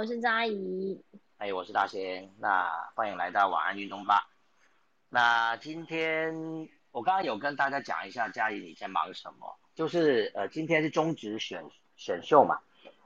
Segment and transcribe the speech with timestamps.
[0.00, 0.98] 我是嘉怡。
[1.36, 2.26] 哎，我是大仙。
[2.38, 4.30] 那欢迎来到晚安运动吧。
[5.10, 6.34] 那今天
[6.90, 11.62] 我刚刚有跟大家讲一下佳怡你在忙什么，就是呃今天是中职选
[11.96, 12.58] 选秀嘛，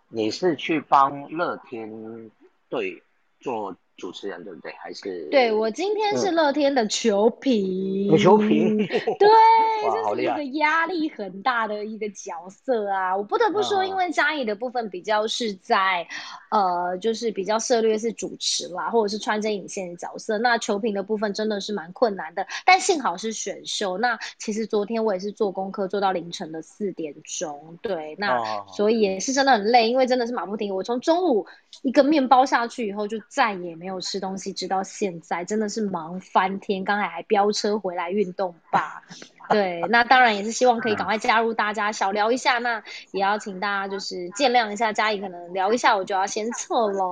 [0.06, 2.30] 你是去帮乐天
[2.68, 3.02] 队
[3.40, 3.76] 做。
[3.96, 4.72] 主持人对不对？
[4.72, 8.88] 还是对我今天是乐天的球评，球评对，
[10.08, 13.16] 这是一个压力很大的一个角色啊！
[13.16, 16.06] 我不得不说，因为嘉义的部分比较是在
[16.50, 20.38] 呃，就是比较涉略是主持啦，或者是穿针引线的角色。
[20.38, 23.96] 那球评的部分真的是蛮困难的，但幸好是选秀。
[23.98, 30.72] 那其实昨天我也是做功课做到凌晨的四点钟，对，那所以也是真的很累，因为真的是马不停蹄。
[30.72, 31.46] 我从中午
[31.82, 33.83] 一个面包下去以后，就再也没。
[33.84, 36.84] 没有吃东西，直到现在真的是忙翻天。
[36.84, 39.02] 刚才还飙车回来运动吧？
[39.50, 42.56] 对，那当然也是希望可以赶快加入大家，小聊一下。
[42.60, 47.04] 那也要请大家就是见谅一下，嘉怡可能聊一下，我就要先撤了。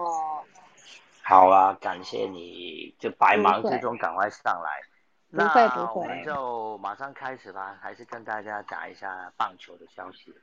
[1.23, 4.81] 好啊，感谢你，就百忙之中赶快上来。
[5.31, 7.77] 不会不会，我们就马上开始吧。
[7.83, 10.34] 还是跟大家讲一下棒球的消息。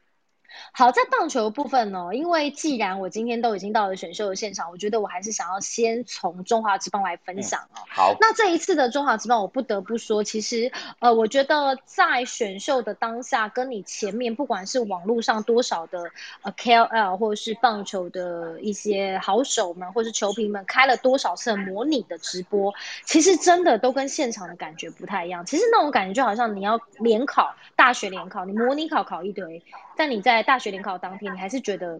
[0.72, 7.82] 好，在棒球部分呢，因为既然我今天都已经到了选秀的现场，我觉得我还是想要先从中华职棒来分享哦。
[7.90, 16.12] 好，那这一次的中华职棒，我不得不说，其实呃，我觉得在选秀的当下，跟你前面不管是网络上多少的
[16.42, 22.74] 呃 KOL 或者是棒球的一些好手们，或是球评们开了多少次模拟的直播，
[23.06, 25.46] 其实真的都跟现场的感觉不太一样。
[25.46, 29.64] 其实那种感觉就好像你要联考，大学联考，你模拟考考一堆，
[29.96, 32.00] 但你在在大学联考当天，你还是觉得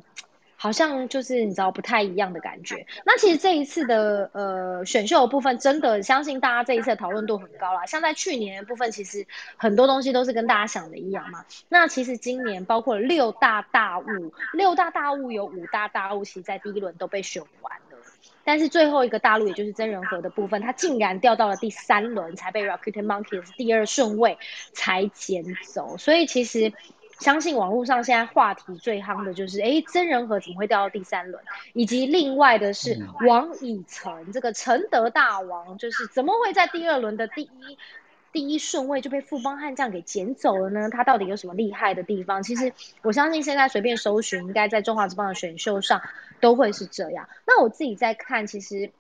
[0.56, 2.86] 好像就是你知道不太一样的感觉。
[3.06, 7.86] 那其实这一次的呃选秀的部分，真的相信大家这一次的讨论度很高啦。
[7.86, 9.28] 像在去年的部分，其实
[9.58, 11.44] 很多东西都是跟大家想的一样嘛。
[11.68, 17.98] 那其实今年包括六大大物，六大大物有五大大物，其实在第一轮都被选完了。
[18.46, 24.38] 但是最后一个大陆，也就是真人和的部分，它竟然掉到了第三轮才被 Rocket Monkeys 第二顺位
[24.74, 25.98] 才捡走。
[25.98, 26.72] 所以其实。
[27.20, 31.44] 相信网络上现在话题最夯的就是，哎，真人和怎么会掉到第三轮？
[31.74, 32.98] 以及另外的是
[33.28, 37.78] 王以诚这个承德大王，就是怎么会在第二轮的第一
[38.32, 40.90] 第一顺位就被富邦悍将给捡走了呢？
[40.90, 42.42] 他到底有什么厉害的地方？
[42.42, 42.72] 其实
[43.02, 46.02] 我相信现在随便搜寻，应该在中华之邦的选秀上
[46.40, 47.28] 都会是这样。
[47.46, 48.92] 那我自己在看，其实。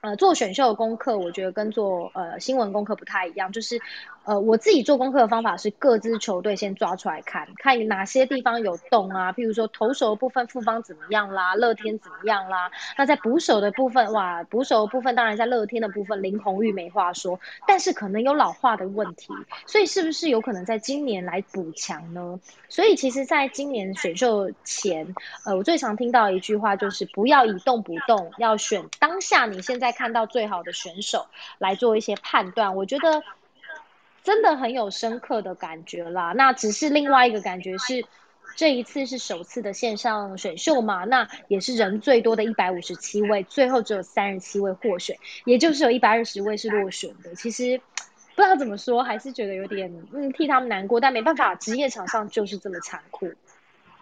[0.00, 3.50] 呃，做选秀的功课，我觉得跟做呃新闻功课不太一样。
[3.50, 3.80] 就是，
[4.28, 9.32] 呃，我自己做功课的方法是各支球队先抓出来看，看哪些地方有洞啊。
[9.32, 12.70] 譬如说投手的部分，复方怎么样啦，乐天怎么样啦。
[12.96, 19.32] 那在捕手的部分，哇，捕手的部分当然在乐天的部分，林红玉没话说，但是可能有老化的问题，
[19.66, 22.38] 所以是不是有可能在今年来补强呢？
[22.68, 25.14] 所以其实在今年选秀前，
[25.44, 29.88] 呃，我最常听到一句话就是不要以动不动，要选当下你现在。
[29.98, 31.26] 看到最好的选手
[31.58, 33.24] 来做一些判断，我觉得
[34.28, 36.34] 真的很有深刻的感觉啦。
[36.36, 38.04] 那只是另外一个感觉是，
[38.56, 45.16] 这一次是首次的线上选秀嘛，那也是人最多的一百五十七位，最后只有三十七位获选，
[45.46, 47.34] 也就是有一百二十位是落选的。
[47.36, 47.80] 其实
[48.36, 53.32] 不知道怎么说，还是觉得有点嗯替他们难过，但没办法，职业场上就是这么残酷。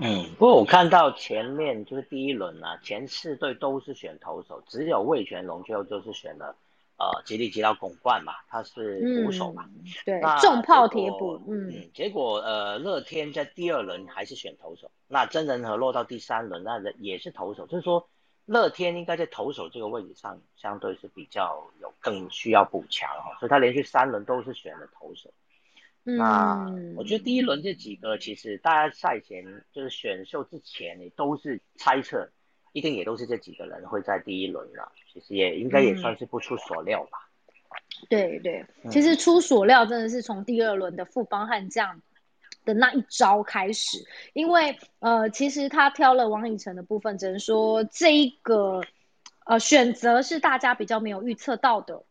[0.01, 6.57] 嗯，不过我看到前面就是第一轮啊，前四队都是选投手，只有魏全龙最后就是选了
[6.99, 9.69] 呃吉利吉到拱冠嘛，他是捕手嘛，
[10.05, 18.09] 对，重炮铁捕，嗯，结果呃乐天在第二轮还是选投手，那真人和落到第三轮，那也是投手，就是说
[18.45, 25.31] 乐天应该在投手这个位置上相对是比较有更需要补强哈，所以他连续三轮都是选了投手。
[26.09, 32.31] 那我觉得第一轮这几个，其实大家赛前就是选秀之前，你都是猜测，
[32.77, 34.93] 一定也都是这几个人会在第一轮了。
[35.11, 37.31] 其实也应该也算是不出所料吧。
[38.11, 42.03] 对对，其实出所料真的是从第二轮的富邦悍将
[42.67, 48.83] 的那一招开始，因为呃，其实他挑了王以诚的部分，只能说这一个
[49.47, 52.03] 呃选择是大家比较没有预测到的。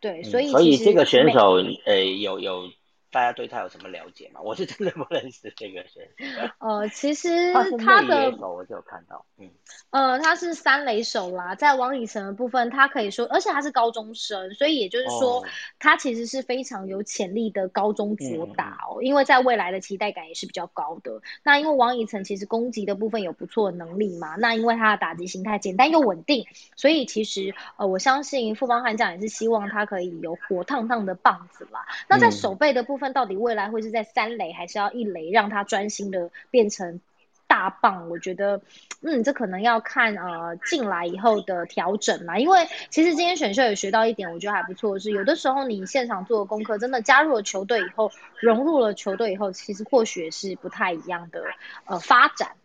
[0.00, 2.68] 对，所以所以这个选手呃有有。
[3.16, 4.40] 大家对他有什么了解吗？
[4.44, 6.50] 我是真的不认识这个人。
[6.60, 9.48] 呃，其实他的我就有看到，嗯，
[9.88, 15.42] 呃，他是三垒手啦，在王以诚的部分，他可以说，而且他是高中生，所以也就是说，
[15.78, 21.22] 他其实是非常有潜力的高中左打哦，因为在未来的期待感也是比较高的。
[21.42, 26.44] 那因为王以诚其实攻击的部分有不错的能力嘛，那因为他的打击形态简单又稳定，
[26.76, 31.86] 所以其实呃，我相信富邦悍将也是希望他可以有火烫烫的棒子啦。
[32.10, 33.05] 那在手背的部分。
[33.12, 37.00] 到底未来会是在三垒，还是要一垒，让他专心的变成
[37.46, 38.60] 大棒，我觉得，
[39.02, 42.38] 嗯，这可能要看呃进来以后的调整啦。
[42.38, 48.10] 因为其实今天选秀也学到一点，我觉得还不错，是有的时候你现场做的功课，真的加入了球队以后，
[48.40, 51.44] 融入了球队以后，其实或许是不太一样的
[51.84, 52.56] 呃发展。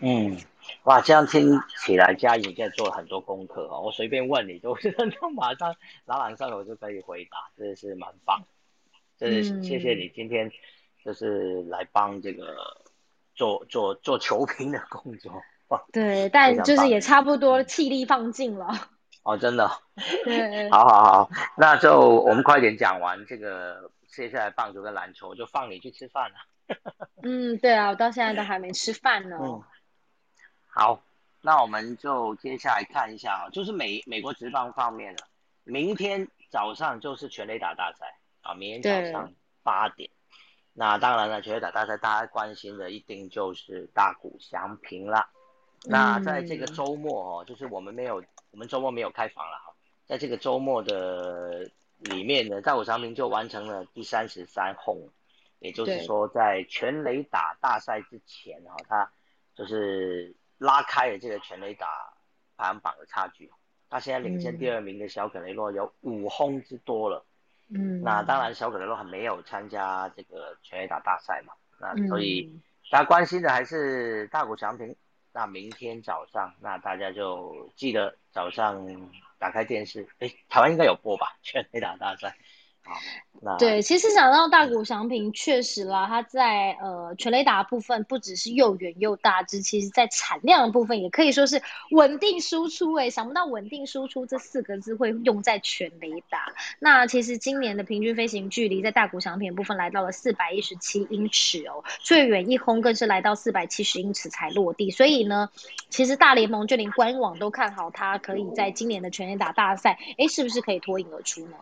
[0.00, 0.38] 嗯，
[0.84, 3.80] 哇，这样听起来嘉颖现在做了很多功课哦。
[3.80, 4.74] 我随便问你，都
[5.20, 5.74] 都 马上
[6.06, 8.40] 朗朗上口就可以回答，真的是蛮棒。
[9.18, 10.50] 真的是谢谢你今天
[11.04, 12.54] 就是来帮这个
[13.34, 15.32] 做做做球评的工作。
[15.92, 18.68] 对，但就是也差不多气力放尽了。
[19.22, 19.70] 哦，真的。
[20.24, 20.70] 对。
[20.70, 26.36] 好好好，那就我们快点讲完这个接下来棒球跟篮球，就放你去吃饭了。
[27.22, 29.36] 嗯，对啊，我到现在都还没吃饭呢。
[29.40, 29.62] 嗯。
[30.68, 31.02] 好，
[31.42, 35.24] 那我们就接下来看一下啊，就是美美国职棒方面的，
[35.64, 38.14] 明天早上就是全垒打大赛
[38.48, 40.08] 啊，明天早上八点。
[40.72, 45.28] 那当然了，全垒打大赛大家关心的一定就是大谷翔平了。
[45.84, 49.74] 那在这个周末哦，就是我们没有，我们周末没有开房了哈，
[50.06, 55.08] 在这个周末的里面呢，大谷翔平就完成了第三十三轰，
[55.58, 59.10] 也就是说在全垒打大赛之前哈，他
[59.54, 60.34] 就是。
[60.60, 61.86] 拉开了这个全垒打
[62.56, 63.48] 排行榜的差距，
[63.88, 67.24] 他现在领先第二名的小可雷诺有五轰之多了。
[67.70, 72.60] 嗯，那当然小可雷洛还没有参加这个全垒打大赛嘛，那所以
[72.90, 74.94] 大家关心的还是大谷翔平。
[75.30, 78.84] 那明天早上，那大家就记得早上
[79.38, 81.36] 打开电视，哎，台湾应该有播吧？
[81.42, 82.34] 全垒打大赛。
[83.56, 91.62] 对，其实想到大谷翔平，确实啦，他在呃全雷打部分不只是又远又大只，其实在产量的部分也可以说是
[91.92, 92.94] 稳定输出。
[92.94, 96.52] 哎，想不到稳定输出这四个字会用在全雷打。
[96.80, 104.90] 那其实今年的平均飞行距离在大谷翔平部分来到了四百一十七英尺哦，最远一轰更是来到四百七十英尺才落地。
[104.90, 105.48] 所以呢，
[105.90, 111.56] 其实大联盟就连官网都看好他可以在今年的全雷打大赛，哎，是不是可以脱颖而出呢？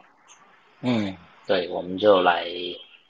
[0.82, 2.46] 嗯，对，我们就来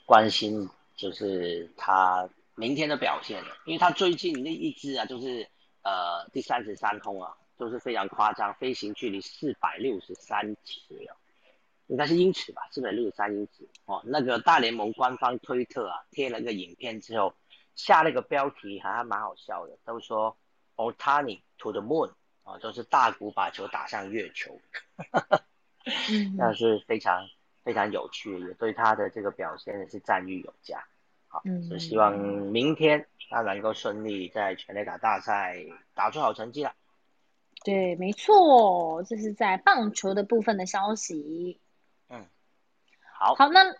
[0.05, 5.47] 关心，就是他明天的表现，因为他最近那一支啊，就是
[5.83, 10.79] 呃第三十三通啊，都是非常夸张，飞行距离四百六十三尺
[11.09, 11.13] 哦，
[11.87, 14.01] 应该是英尺吧，四百六十三英尺哦。
[14.05, 17.33] 那个大联盟官方推特啊贴了个影片之后，
[17.75, 20.35] 下了个标题还蛮好笑的，都说
[20.77, 22.11] Otani to the moon
[22.43, 24.57] 啊，就是大谷把球打向月球，
[26.37, 27.27] 那是非常。
[27.67, 30.81] 非常有趣，也对他的这个表现也是赞誉有加。
[31.27, 35.57] 好，就希望明天他能够顺利在全垒打大赛
[35.93, 36.71] 打出好成绩了。
[37.65, 41.59] 对，没错，这是在棒球的部分的消息。
[42.09, 42.25] 嗯，
[43.19, 43.35] 好。
[43.35, 43.75] 好，那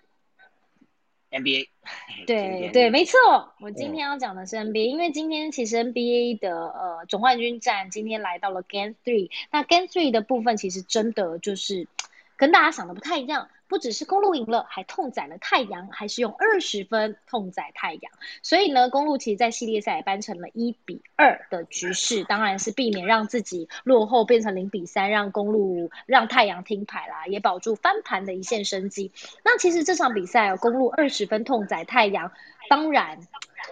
[1.31, 1.69] NBA。
[2.27, 3.17] 对对，没错，
[3.61, 11.87] 我今天要讲的是 NBA，因为今天其实 NBA 的呃总冠军战今天来到了 Game Three，那 Game Three 的部分其实真的就是
[12.35, 13.47] 跟大家想的不太一样。
[13.67, 18.11] 不只是公路赢了，还痛宰了太阳，还是用二十分痛宰太阳。
[18.41, 29.11] 所以呢，公路其实在系列赛扳成了一比二的局势，当然是避免让自己落后变成零比三，让公路让太阳听牌啦，也保住翻盘的一线生机。
[29.43, 32.31] 那其实这场比赛哦，公路二十分痛宰太阳，
[32.69, 33.19] 当然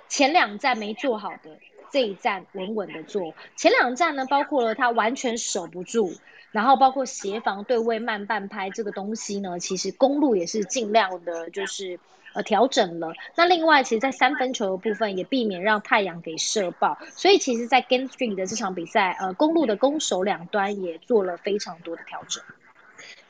[0.10, 1.58] 前两站没做好的，
[1.92, 3.34] 这一站稳稳的做。
[3.56, 6.14] 前两站呢，包括了他完全守不住。
[6.56, 12.00] 然后包括协防对位慢半拍这个东西呢，其实公路也是尽量的，就是
[12.34, 13.12] 呃调整了。
[13.36, 16.98] 那另外，其实，在三分球的部分也避免让太阳给射爆。
[17.14, 22.42] 所以，其实，在 Game Three 的这场比赛，呃，公路的攻守两端也做了非常多的调整。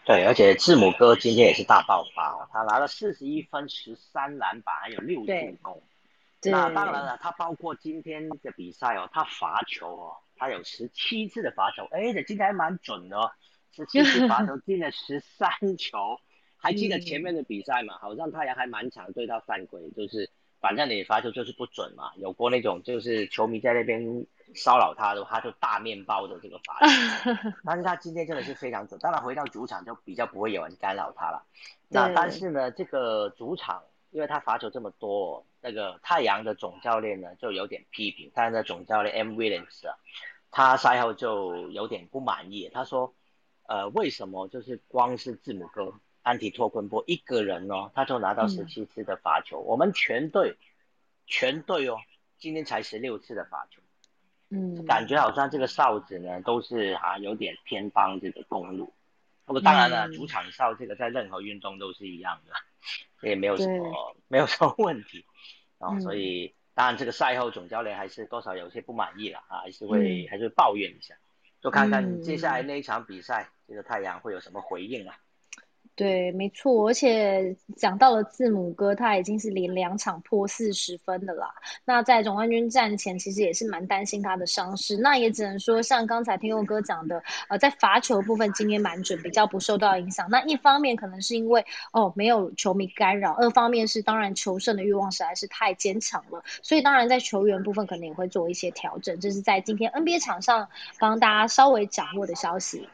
[0.03, 5.81] 对，而且字母哥今天也是大爆发哦，他拿了四十一分、十三篮板，还有六助攻。
[6.43, 10.13] 那当然了，他包括今天的比赛哦，他罚球哦。
[10.35, 13.31] 他有十七次的罚球，哎，这今天还蛮准的哦，
[13.71, 16.19] 十七次罚球 进了十三球。
[16.57, 17.95] 还记得前面的比赛嘛？
[17.99, 20.27] 好像太阳还蛮强，对他犯规，就是
[20.59, 22.11] 反正你罚球就是不准嘛。
[22.15, 24.25] 有过那种就是球迷在那边
[24.55, 27.51] 骚扰他的，他就大面包的这个罚球。
[27.63, 31.45] 但是他今天真的是非常准，当然回到主场就比较不会有人干扰他了。
[31.87, 33.83] 那但是呢，这个主场
[34.15, 35.45] 因为他罚球这么多。
[35.59, 39.97] 那个太阳的总教练呢，就有点批评，太阳的总教练 M Williams 啊，
[40.51, 43.13] 他赛后就有点不满意，他说，
[43.63, 45.91] 呃，为什么就是光是字母哥
[46.21, 50.55] 安提托昆波一个人哦，他就拿到十七次的罚球，我们全队
[51.25, 51.97] 全队哦，
[52.37, 53.81] 今天才十六次的罚球，
[54.51, 58.93] 嗯，感觉好像这个哨子呢都是啊有点偏帮这个公路，
[59.45, 62.53] 不过当然了，主场哨这个在任何运动都是一样的，
[63.21, 65.25] 也没有什么没有什么问题。
[65.77, 71.15] 啊，所以当然这个赛后总教练还是多少有些不满意了啊，还是会还是会抱怨一下，
[71.61, 75.15] 就看看接下来那一场比赛，这个太阳会有什么回应啊。
[75.95, 81.53] 对，没错，而且讲到了字母哥，他已经是连两场破四十分的啦。
[81.85, 84.97] 那在总冠军战前，其实也是蛮担心他的伤势。
[84.97, 90.29] 那也只能说，像刚才天佑哥讲的，呃，在罚球部分今天蛮准，比较不受到影响。
[90.29, 99.17] 那一方面可能是因为哦没有球迷干扰，二方面是当然求胜的欲望实在是太坚强了，所以当然在球员部分可能也会做一些调整。
[99.21, 100.67] 这是在今天 NBA 场上
[100.99, 102.89] 帮大家稍微掌握的消息。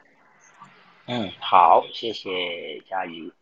[1.07, 3.33] 嗯，好，谢谢佳怡。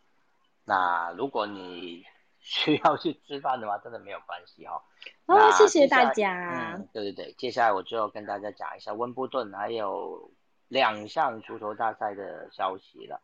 [0.65, 2.05] 那如果你
[2.39, 4.81] 需要去吃饭的话，真的没有关系哈。
[5.25, 6.75] 哦，谢谢大家。
[6.77, 10.31] 嗯，对对对，接下来我就要跟大家讲一下温布顿还有
[10.69, 13.21] 两项足球大赛的消息了。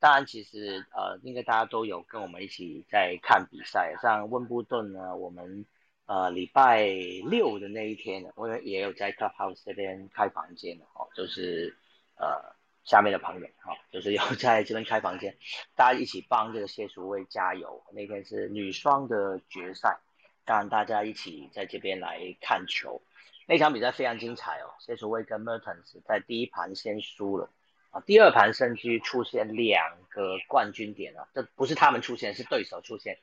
[0.00, 3.94] 当然，其实呃，应该大家都有跟我们一起在看比赛。
[4.02, 5.64] 像温布顿呢，我们
[6.06, 6.84] 呃礼拜
[7.30, 11.74] 六的那一天，我也有在 Clubhouse 这边开房间的哦，就是
[12.16, 12.55] 呃。
[12.86, 15.36] 下面的朋友哈，就是有 在这边开房间，
[15.74, 17.84] 大家一起帮这个谢淑薇加油。
[17.92, 19.98] 那天是女双的决赛，
[20.44, 23.02] 当然大家一起在这边来看球。
[23.48, 27.50] 那场比赛非常精彩哦，谢淑薇跟 Mertens 在第一盘先输了
[27.90, 33.18] 啊，第二盘甚至出现两个冠军点啊，这不是他们出现，是对手出现，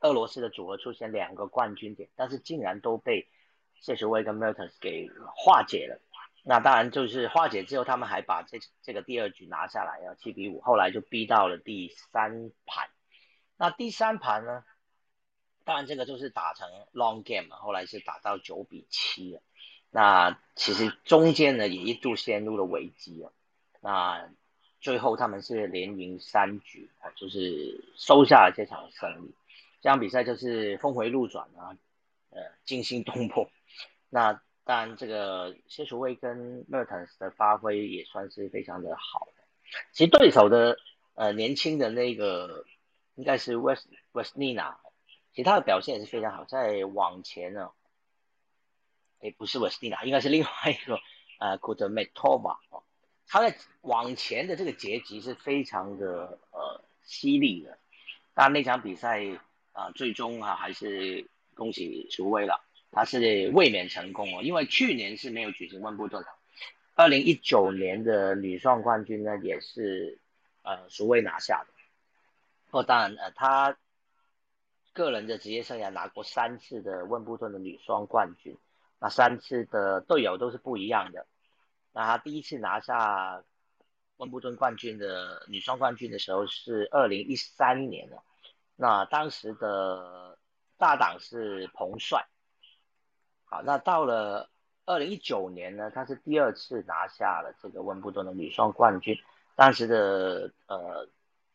[0.00, 3.26] 俄罗斯的组合出现两个冠军点，但是竟然都被
[3.80, 6.00] 谢淑薇跟 Mertens 给化解了。
[6.48, 12.88] 那当然就是化解之后，他们还把这这个第二局拿下来，啊，七比五，后来就逼到了第三盘。
[13.56, 14.62] 那第三盘呢，
[15.64, 19.42] 当然这个就是打成 long game，后来是打到九比七了。
[19.90, 23.32] 那其实中间呢也一度陷入了危机啊。
[23.80, 24.30] 那
[24.80, 29.34] 最后他们是连赢三局啊，就是收下了这场胜利。
[29.80, 31.76] 这场比赛就是峰回路转啊，
[32.30, 33.50] 呃，惊心动魄。
[34.08, 34.40] 那。
[34.66, 39.44] 当然，这个谢淑薇跟 Mertens 的发挥也算是非常的好的。
[39.92, 40.76] 其实对手的
[41.14, 42.64] 呃年轻的那个
[43.14, 44.74] 应该是 West Westnina，
[45.30, 47.70] 其实他的表现也是非常好，在往前呢，
[49.20, 50.98] 诶不是 Westnina，应该是另外一个
[51.38, 52.82] 呃 Kudmetova 哦，
[53.28, 57.78] 他在往前的这个结局是非常的呃犀利的。
[58.34, 59.22] 但那场比赛
[59.70, 62.65] 啊，最终啊还是恭喜淑薇了。
[62.92, 66.28] 他是卫冕成功哦，因为去年是没有举行温布顿的，
[66.94, 70.18] 二零一九年的女双冠军呢也是
[70.62, 71.72] 呃苏薇拿下的。
[72.70, 73.76] 哦，当然呃他
[74.94, 78.56] 个人的职业生涯拿过三次的温布顿的女双冠军，
[78.98, 81.26] 那三次的队友都是不一样的。
[81.92, 83.44] 那他第一次拿下
[84.16, 88.22] 温布顿冠军的女双冠军的时候是二零一三年了，
[88.74, 90.38] 那当时的
[90.78, 92.26] 大档是彭帅。
[93.48, 94.50] 好，那到了
[94.86, 99.16] 二零一九年呢，他是第二次拿下了这个温布顿的女双冠军，
[99.54, 101.08] 当时的呃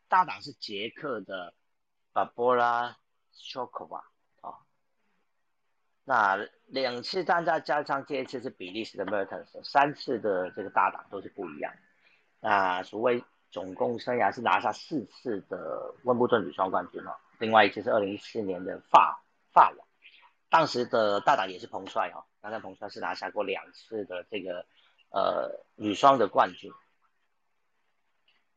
[0.08, 1.52] 搭档是捷克的
[2.14, 2.94] Barbora
[3.34, 4.02] Shokova
[4.40, 4.56] 啊，
[6.04, 11.72] 那两次单再加上这一次是比利时的 Mertens，三次的这个搭档都是不一样，
[12.40, 19.22] 那所谓总共生涯是拿下四次的温布顿女双冠军哦，另外一次是二零一四年的法
[19.52, 19.86] 法网。
[20.52, 24.66] 当时的大胆也是彭帅哦，那在彭帅是拿下过两次的这个
[25.08, 26.70] 呃女双的冠军。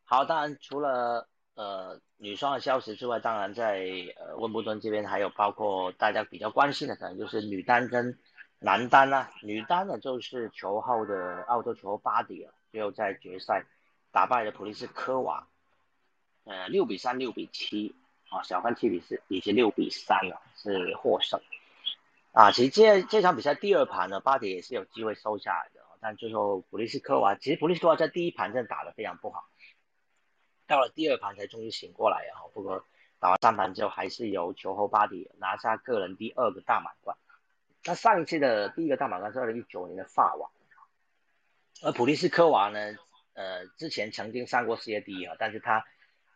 [0.03, 3.87] 好，当然除了呃女双的消息之外，当然在
[4.17, 8.19] 呃温布顿这边还有包括大家比较关心的，可能就是女单跟
[8.59, 9.31] 男单啦。
[9.41, 13.65] 女单呢就是球后的澳洲球后巴迪尔，最后在决赛
[14.11, 15.47] 打败了普利斯科娃，
[16.43, 17.95] 呃六比三、六比七
[18.27, 21.39] 啊，小分七比四以及六比三啊，是获胜。
[22.35, 29.45] 啊，其实这这场比赛第二盘呢，巴迪也是有机会收下来的，但最后普利斯科娃，其实普利斯科娃在第一盘真的打得非常不好，
[30.67, 32.83] 到了第二盘才终于醒过来，然后，不过
[33.19, 37.15] 打完三盘之后，还是由球后巴迪拿下个人第二个大满贯。
[37.85, 40.51] 那上一次的第一个大满贯是二零一九年的法网，
[41.83, 42.97] 而普利斯科娃呢，
[43.31, 45.85] 呃，之前曾经上过世界第一啊，但是他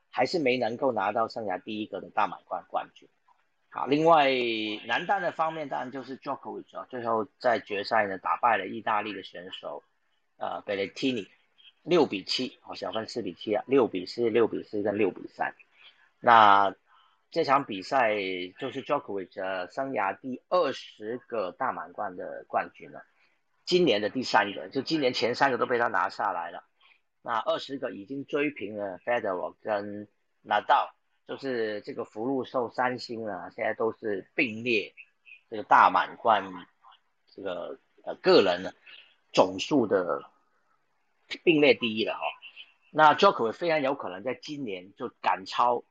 [0.10, 3.10] 还是没能够拿到生涯第一个的大满贯冠军。
[3.72, 4.28] 好，另外
[4.88, 9.84] 男单的方面，当然就是 Djokovic 啊，最后在决赛呢打败了意大利的选手，
[10.38, 11.28] 呃贝雷蒂尼，
[11.84, 15.54] 六比七，哦小分四比七啊，六比四、六比四跟六比三。
[16.20, 16.76] 那
[17.30, 18.16] 这场比赛
[18.58, 23.06] 就是 Djokovic 生涯第二十个大满贯的冠军了，
[23.66, 26.64] 今年的第三个，就今年前三个都被他拿下来了，
[27.22, 30.08] 那二十个已经追平了 Federer 跟
[30.44, 30.90] Nadal。
[31.30, 34.96] 就是这个福禄寿三星啊，现在都是并列
[35.48, 36.44] 这个大满贯
[37.36, 38.72] 这个呃个人呢
[39.32, 40.24] 总数的
[41.44, 42.22] 并列第一了哈。
[42.90, 45.84] 那 Joker 非常有可能在今年就赶超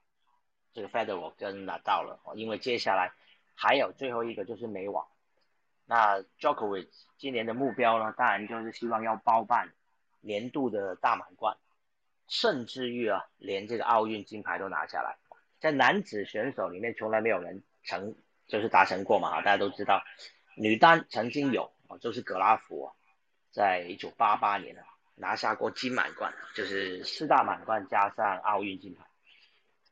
[0.75, 3.13] 这个 Federer 跟拿到了，因为接下来
[3.55, 5.07] 还有最后一个就是美网。
[5.87, 9.73] 那 Joker 今年的目标呢，当然就是希望要包办
[10.21, 11.57] 年度的大满贯，
[12.27, 15.17] 甚至于啊，连这个奥运金牌都拿下来。
[15.61, 18.15] 在男子选手里面，从来没有人成
[18.47, 20.03] 就是达成过嘛，大家都知道。
[20.57, 22.95] 女单曾经有啊，就是格拉夫啊，
[23.51, 24.85] 在一九八八年啊。
[25.21, 29.05] 拿下过金满贯，就是四大满贯加上奥运金牌。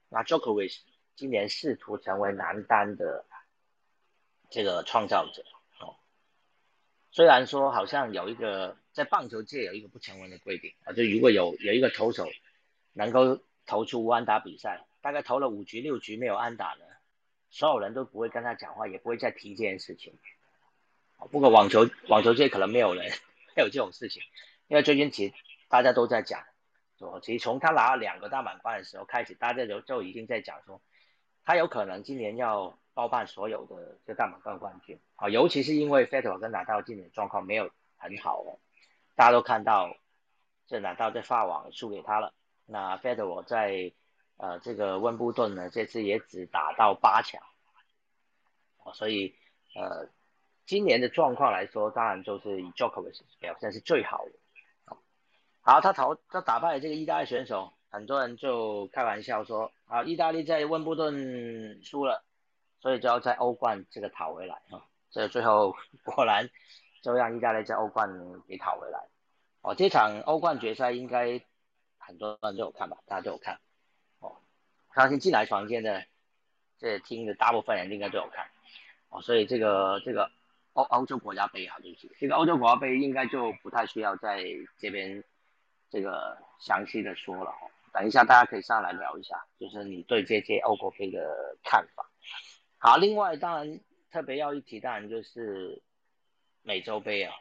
[0.09, 0.79] 那 Jokovic
[1.17, 3.25] 今年试图成为男单的
[4.51, 5.43] 这个创造者
[5.81, 5.99] 哦。
[7.11, 12.29] 虽然说好像有一个在棒球界有一个不成文的规定啊，就如果有有一个投手
[12.93, 16.85] 能够投出无安打比赛，大概投了五局六局没有安打呢，
[17.49, 20.19] 所有人都不会跟他讲话，也不会再提这件事情。
[21.31, 23.05] 不过网球网球界可能没有人
[23.55, 24.21] 没有这种事情。
[24.67, 25.35] 因为最近其实
[25.69, 26.43] 大家都在讲，
[26.99, 30.83] 说其实从他拿了两个大满贯的时候开始，大家就就已经在讲说，
[31.45, 38.59] 他有可能今年要包办所有的这大满贯冠军啊，尤其是因为费德勒跟纳达今年状况没有很好哦，
[39.15, 39.97] 大家都看到
[40.67, 42.35] 这纳达在法网输给他了，
[42.67, 43.93] 那费德勒在
[44.37, 47.43] 呃这个温布顿呢这次也只打到八强，
[48.95, 49.35] 所以
[49.75, 50.09] 呃
[50.67, 54.33] 今年的状况来说，当然就是以 Jokovic 表现是最好的。
[55.61, 62.25] 好，他淘他打败了这个意大利选手，很多人就开玩笑说，啊，意大利在温布顿输了，
[62.81, 64.87] 所以就要在欧冠这个讨回来啊。
[65.11, 66.51] 这最后 果然
[67.03, 68.09] 就让意大利在欧冠
[68.47, 69.09] 给讨回来。
[69.63, 71.41] 哦，这场欧冠决赛应该
[71.99, 72.99] 很多人都有看吧？
[73.07, 73.59] 大家都有看。
[74.97, 76.05] 他先进来房间的
[76.79, 78.49] 这听的大部分人应该都有看。
[79.11, 80.29] 哦，所以这个这个
[80.73, 84.45] 欧欧洲国家杯啊，对不起，这个欧洲国家杯应该就不太需要在
[84.79, 85.23] 这边。
[85.89, 92.11] 这个详细的说了哦，等一下大家可以上来聊一下，就是你对这届欧国杯的看法。
[92.77, 93.81] 好，另外当然
[94.11, 95.81] 特别要一提，当然就是
[96.63, 97.33] 美洲杯啊，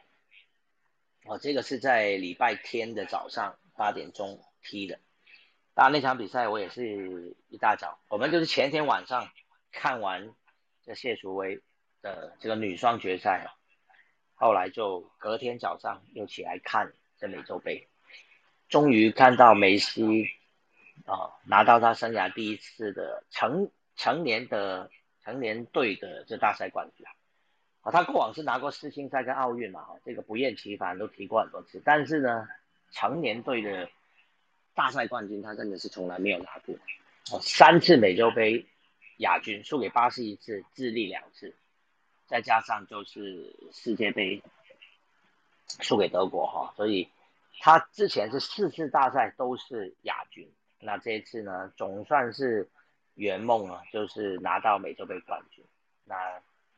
[1.24, 5.00] 哦，这个是在礼拜天的早上八点钟踢的。
[5.76, 9.28] 当然那场比赛我也是一大早，我们就是前天晚上
[9.70, 10.34] 看完
[10.82, 11.60] 这谢淑薇
[12.00, 13.52] 的这个女双决赛啊，
[14.34, 17.86] 后来就隔天早上又起来看这美洲杯。
[18.70, 20.30] 终于看到梅西
[21.04, 24.90] 啊拿到他生涯第一次的成成年的
[25.22, 27.06] 成年队的这大赛冠军
[27.82, 32.48] 啊，他过往是拿过世青赛跟奥运嘛，哈，这个不厌其烦都提过很多次，但是呢，
[32.92, 33.90] 成年队的
[34.76, 36.76] 大赛冠军他真的是从来没有拿过，
[37.32, 38.64] 哦，三次美洲杯
[39.16, 41.52] 亚军，输给巴西一次，智利两次，
[42.28, 44.40] 再加上就是世界杯
[45.80, 47.08] 输给德国哈，所以。
[47.58, 50.46] 他之前是四次大赛都是亚军，
[50.78, 52.68] 那这一次呢，总算是
[53.14, 55.64] 圆梦了，就是拿到美洲杯冠军。
[56.04, 56.14] 那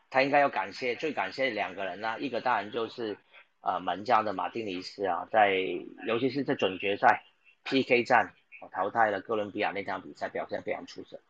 [0.08, 3.18] 他应该要感谢，最感谢两个人呢，一个当然就是
[3.60, 5.60] 呃门将的马丁尼斯啊，在
[6.06, 7.24] 尤其是在准决赛
[7.68, 8.32] PK 战
[8.72, 11.20] 淘汰了哥伦比亚那场比赛表现非常出色。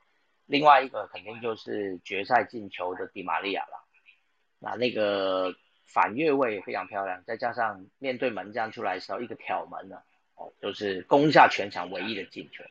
[0.46, 3.84] 另外一个肯定就是决赛进球的迪玛利亚了，
[4.58, 5.54] 那那个。
[5.90, 9.96] 反越位非常漂亮，再加上面对门将出来的时候一个挑门呢，
[10.34, 12.62] 哦，就是攻下全场唯一的进球，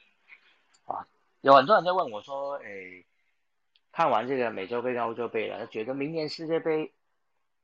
[0.85, 1.07] 啊，
[1.41, 3.03] 有很多人在问我说，诶，
[3.91, 6.91] 看完这个美洲杯跟欧洲杯了，觉得明年世界杯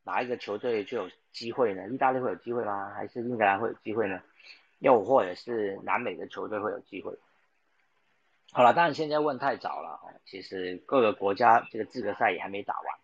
[0.04, 1.88] 哪一个球队就有机会呢？
[1.90, 2.92] 意大利会有机会吗？
[2.96, 4.20] 还是英格兰会有机会呢？
[4.84, 7.18] 又或者是南美的球队会有机会？
[8.52, 13.00] 好了，当然现在问太早了，其实各个国家这个资格赛也还没打完。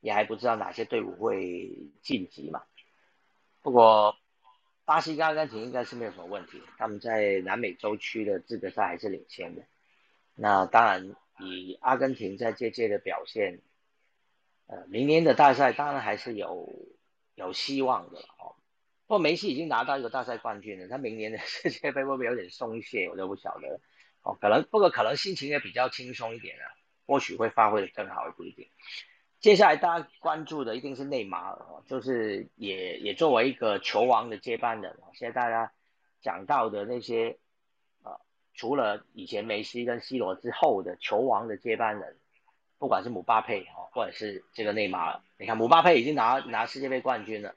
[0.00, 2.62] 也还不知道哪些队伍会晋级嘛？
[3.60, 4.16] 不过
[4.84, 9.62] 巴西跟阿根廷应该是没有什么问题，他们在南美洲区的资格赛还是领先的。
[10.36, 13.60] 那当然，以阿根廷在这届的表现，
[14.68, 16.72] 呃，明年的大赛当然还是有
[17.34, 18.54] 有希望的哦。
[19.06, 23.80] 不过梅西已经拿到一个大赛冠军了，他明年的 世界杯会不会有点松懈，我都不晓得。
[24.22, 26.66] 哦，可能不过可能心情也比较轻松一点啊，
[27.06, 28.68] 或许会发挥的更好，也不一定。
[29.38, 34.96] 接下来大家关注的一定是内马尔，就是也也作为一个球王的接班人。
[35.14, 35.72] 现在大家
[36.20, 37.38] 讲到的那些，
[38.02, 38.18] 呃，
[38.54, 42.16] 除了以前梅西跟 C 罗之后的球王的接班人，
[42.78, 47.54] 不管是姆巴佩哦，或者是这个内马尔，你看姆巴佩已经拿拿世界杯冠军了，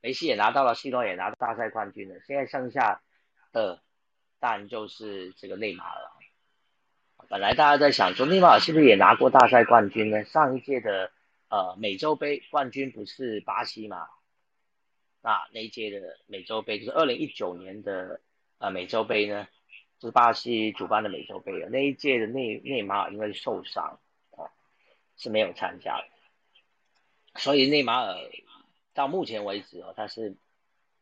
[0.00, 3.02] 梅西也拿到了，C 罗也拿到大赛冠军了，现在剩下
[3.52, 3.82] 的
[4.38, 6.10] 当然就是这个内马尔。
[7.28, 10.24] 本来大家在想说内马尔是不是也拿过大赛冠军呢？
[10.24, 11.10] 上一届的
[11.48, 14.06] 呃美洲杯冠军不是巴西嘛？
[15.22, 18.20] 那那一届的美洲杯就是二零一九年的
[18.58, 19.48] 呃美洲杯呢，
[19.98, 21.52] 就是巴西主办的美洲杯。
[21.70, 23.98] 那一届的内内马尔因为受伤
[24.32, 24.44] 啊
[25.16, 28.14] 是没有参加的，所以内马尔
[28.94, 30.34] 到目前为止哦他是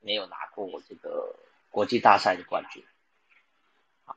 [0.00, 1.37] 没有拿过这个
[1.70, 2.85] 国际大赛的冠军。
[4.05, 4.16] 好，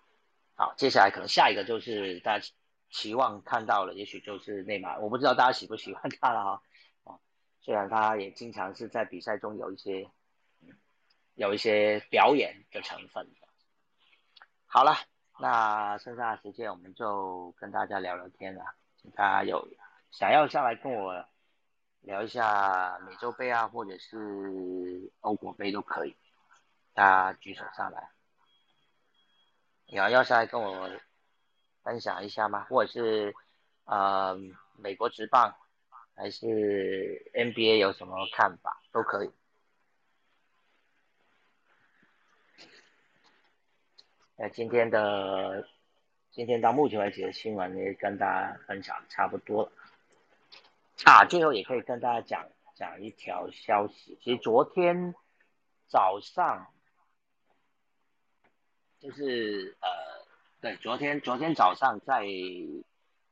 [0.55, 2.47] 好，接下来可能下一个就是大家。
[2.91, 6.61] 期望看到了，也许就是内马尔，我不知道大家喜不喜欢他了哈。
[7.03, 7.19] 啊，
[7.59, 10.07] 虽然他也经常是在比赛中有一些
[11.33, 13.27] 有一些表演的成分。
[14.65, 14.95] 好了，
[15.39, 18.63] 那剩下的时间我们就跟大家聊聊天了。
[19.01, 19.67] 请大家有
[20.11, 21.25] 想要下来跟我
[22.05, 26.15] 聊一下美洲杯啊，或者是欧国杯都可以，
[26.93, 28.09] 大家举手上来。
[29.87, 30.89] 有要下来跟我。
[31.85, 32.65] 分享一下吗？
[32.67, 33.35] 或者是，
[33.83, 34.35] 呃，
[34.75, 35.55] 美国职棒
[36.15, 39.29] 还是 NBA 有什么看法都可以。
[44.35, 45.67] 那今天的
[46.31, 49.71] 今天到目前为止的新闻也跟大家分享差不多了。
[51.03, 54.17] 啊，最后也可以跟大家讲讲一条消息。
[54.21, 55.13] 其实昨天
[55.88, 56.67] 早上
[58.99, 60.15] 就是呃。
[60.62, 62.25] 对，昨天昨天早上在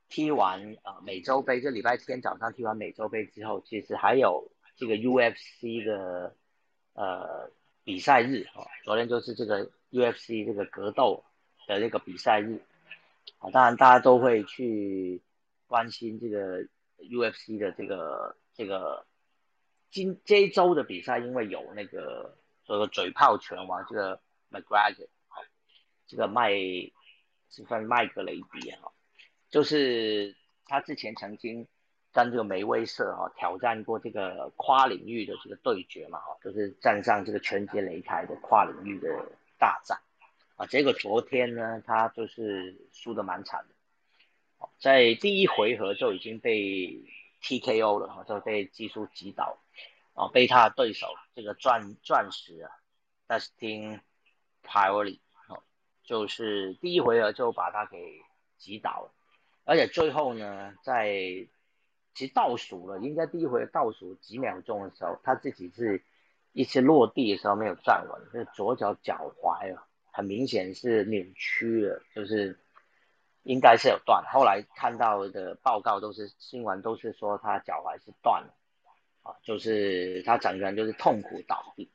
[0.08, 6.36] 踢完呃美洲杯，就礼拜天早上踢完美洲杯之后，其实还有这个 UFC 的
[6.92, 7.50] 呃
[7.82, 8.64] 比赛日哦。
[8.84, 11.24] 昨天就是这个 UFC 这个格斗
[11.66, 12.60] 的这个比赛日
[13.38, 15.20] 啊，当然大家都会去
[15.66, 16.64] 关心这个
[17.08, 19.06] UFC 的这个这个
[19.90, 25.08] 今这一周的比赛，因为有那个这个嘴炮拳王这个 McGregor
[26.06, 26.52] 这个麦。
[27.50, 28.90] 是分麦格雷迪哈，
[29.48, 30.34] 就是
[30.66, 31.68] 他之前曾经
[32.12, 39.08] 跟这个梅威瑟哈挑战过这个跨领域的这个对决嘛哈，就是站上这个拳击擂台的跨领域的
[39.56, 39.96] 大战
[40.56, 40.66] 啊。
[40.66, 43.73] 结果昨天呢，他就是输的蛮惨的，
[44.78, 47.02] 在第一回合就已经被
[47.42, 49.58] TKO 了哈，就被技术击倒
[50.14, 52.70] 啊，被他的对手这个钻钻石啊
[53.28, 54.00] ，Dustin
[54.62, 55.18] Poirier。
[56.06, 57.96] 就是第一回合就把他给
[58.58, 59.14] 击倒了，
[59.64, 61.16] 而且最后呢，在
[62.12, 66.04] 其实倒数了，应该第一回合倒数几秒钟的时候，他自己是
[66.52, 72.60] 一次落地的时候没有站稳，就是左脚脚踝啊，很明显是扭曲了，就是
[73.44, 74.24] 应该是有断。
[74.32, 78.52] 后来看到的报告都是新闻都是说他脚踝是断了，
[79.22, 81.88] 啊，就是他整个人就是痛苦倒地。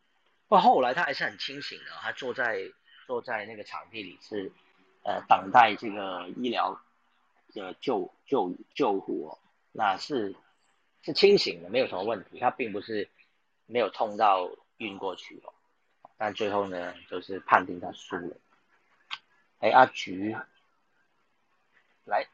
[0.48, 2.72] 不过后来他还是很清醒的，他坐在。
[3.08, 4.52] 坐在那个场地里是，
[5.04, 6.80] 呃，等待这个医疗
[7.56, 9.36] 的救救救护，
[9.72, 10.36] 那是
[11.02, 13.10] 是清醒的，没有什么问题，他并不是
[13.66, 15.52] 没有痛到晕过去哦，
[16.20, 18.38] 但最后呢，就是判定他输了。
[19.58, 20.38] 哎，阿菊，
[22.10, 22.26] 来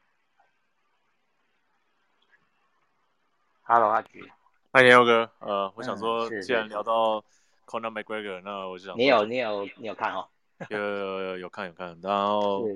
[3.62, 4.32] ，Hello，阿菊，
[4.72, 7.22] 嗨，年佑哥，呃，我想说，既然聊到
[7.66, 10.26] Conor McGregor，那我就想，你有你有你有看哦。
[10.70, 12.66] 有有有有看有看，然后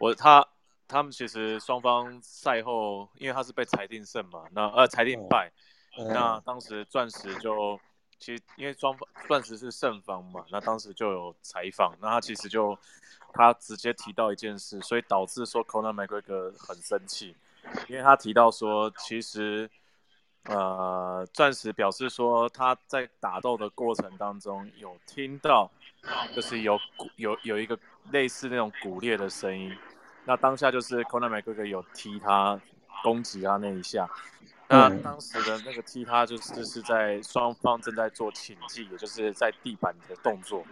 [0.00, 0.44] 我他
[0.88, 5.52] 他们其实双方赛后，因为他是被裁定胜嘛，那呃裁定败，
[6.12, 7.78] 那当时钻石就
[8.18, 12.78] 其实因为双方钻石是胜方嘛，那当时就有采访，那他其实就
[13.32, 17.36] 他直接提到一件事，所以导致说 Conor McGregor 很生气，
[17.88, 19.70] 因为他提到说其实。
[20.44, 25.70] 呃，钻石表示说他在打斗的过程当中有听到，
[26.34, 26.78] 就是有
[27.16, 27.78] 有有一个
[28.12, 29.76] 类似那种骨裂的声音。
[30.24, 32.58] 那当下就是 Conor McGregor 有踢他
[33.02, 34.08] 攻击他那一下，
[34.68, 40.64] 那当时的那个踢他就是是在双方正在做请技，也就是在地板的动作。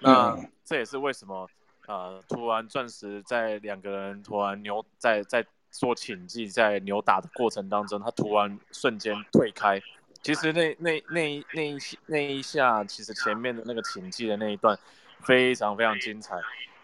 [0.00, 1.48] 那这也是为什么
[1.86, 5.44] 呃，突然钻石在两个人突然扭在在。
[5.76, 9.82] 做请技在扭打的过程当中，他突然瞬间退开。
[10.22, 14.78] 其实那那那那一那一下，其实前面的那个请技的那一段
[15.22, 16.36] 非常非常精彩。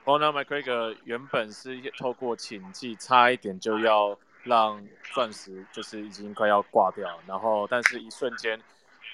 [0.04, 8.60] Conor McGregor 原本是透过请技，差一点就要让钻石就是已经快要挂掉，然后但是一瞬间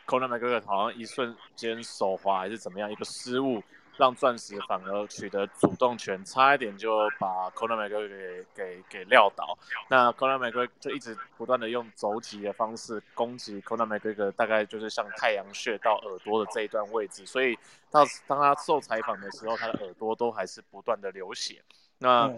[0.06, 3.62] ，Conan McGregor 好像一瞬间手滑还是怎么样一个失误。
[3.98, 9.56] 让钻石反而取得主动权，差一点就把 Conan McGregor 给给给撂倒。
[9.88, 17.24] 那 Conan McGregor 就一直不断的用肘击的方式攻击 Conan McGregor，大概就是像太阳穴到耳朵的这一段位置。
[17.24, 17.58] 所以
[17.90, 21.62] 到当他受采访的时候，他的耳朵都还是不断的流血。
[21.96, 22.30] 那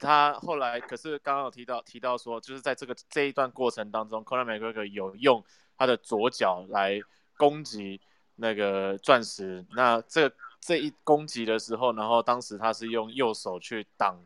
[0.00, 5.44] 他后来可是刚刚有提到提到说，就是在这个这一段过程当中，Conor McGregor 有用
[5.76, 6.98] 他的左脚来
[7.36, 8.00] 攻击
[8.36, 9.62] 那个钻石。
[9.72, 14.18] 那这这一攻击的时候，然后当时他是用右手去挡，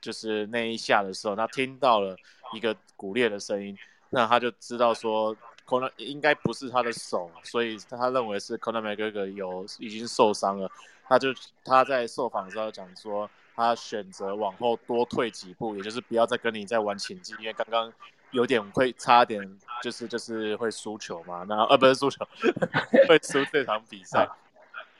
[0.00, 2.16] 就是那一下的时候，他听到了
[2.54, 3.76] 一个骨裂的声音，
[4.08, 5.36] 那他就知道说
[5.66, 10.70] Conor 应该不是他的手，所以他认为是 Conor McGregor 有已经受伤了。
[11.06, 11.28] 他就
[11.62, 13.28] 他在受访的时候讲说。
[13.58, 17.92] 他选择往后多退几步，也就是不要再跟你再玩情境，因为刚刚
[18.30, 21.44] 有点会差点，就是就是会输球嘛。
[21.48, 22.24] 那呃不是输球，
[23.08, 24.28] 会输这场比赛，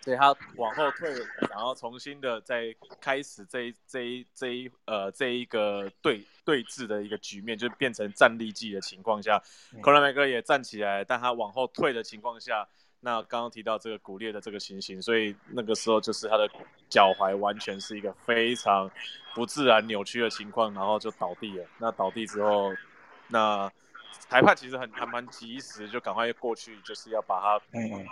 [0.00, 1.14] 所以他往后退，
[1.48, 9.40] 然后重新的再开始这一这一这一呃这一个对对峙的一个局面，就变成站立技的情况下，
[9.80, 12.66] 克莱梅哥也站起来，但他往后退的情况下。
[13.00, 16.48] 那刚刚提到这个骨裂的这个情形，所以那个时候就是他的
[16.88, 18.90] 脚踝完全是一个非常
[19.34, 21.64] 不自然扭曲的情况，然后就倒地了。
[21.78, 22.72] 那倒地之后，
[23.28, 23.70] 那
[24.10, 27.64] 裁判其实很还蛮及时，就赶快过去就是要把他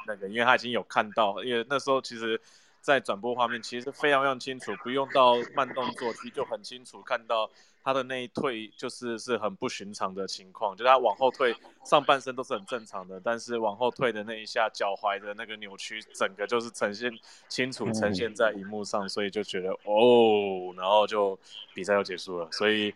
[0.07, 2.41] 那个，因为他已经有看到，因为那时候其实。
[2.79, 7.51] 在转播画面其实非常非常清楚，不用到慢动作，其实就很清楚看到
[7.87, 17.17] 他的那一退就是是很不寻常的情况，就他往后退，上半身都是很正常的，但是往后退的那一下，脚踝的那个扭曲，整个就是呈现
[17.49, 21.39] 清楚呈现在荧幕上，所以就觉得哦，然后就
[21.75, 22.51] 比赛就结束了。
[22.51, 22.93] 所以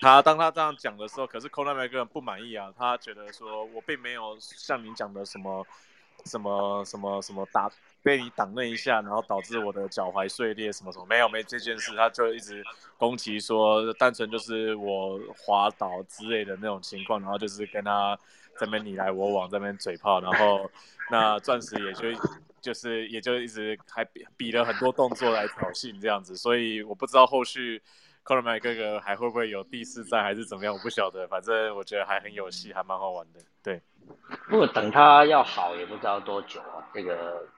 [0.00, 5.64] 他当他这样讲的时候，可是 Conor McGregor 不满意啊，他觉得说我并没有像你讲的什么
[6.24, 7.70] 什么什么什么打。
[8.04, 12.60] 被你挡那一下，然后导致我的脚踝碎裂什么什么，没有没这件事，他就一直
[12.98, 18.18] 攻击说，单纯就是我滑倒之类的那种情况，然后就是跟他
[18.58, 20.68] 这边你来我往这边嘴炮，然后
[21.12, 22.20] 那钻石也就
[22.60, 27.80] 就是也就一直还比比了很多动作来挑衅这样子，所以我不知道后续
[28.26, 33.80] c o r m a 哥哥还会不会有第四战还是怎么样，我不晓得，反正我觉得还很有戏，还蛮好玩的，对。
[34.48, 37.48] 不过等他要好也不知道多久啊，这个。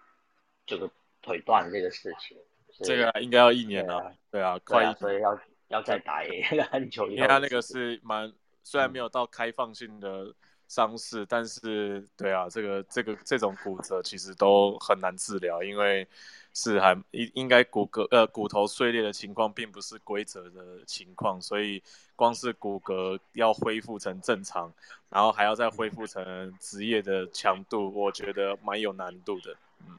[0.66, 2.38] 这个腿断这个事情，
[2.82, 6.22] 这个应该要一年了，对啊，快，所以要要再打
[6.70, 7.06] 很久。
[7.08, 10.34] 因为他那个是蛮，虽然没有到开放性的
[10.74, 16.04] 伤势，但是对啊，这个这个这种骨折其实都很难治疗，因为
[16.52, 21.80] 是还应应该骨骼呃骨头碎裂的情况并不是规则的情况，所以
[22.16, 24.72] 光是骨骼要恢复成正常，
[25.08, 29.56] 然后还要再恢复成职业的强度，我觉得蛮有难度的，
[29.86, 29.96] 嗯。